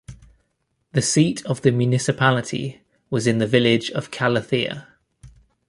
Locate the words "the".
0.93-1.01, 1.61-1.71, 3.37-3.45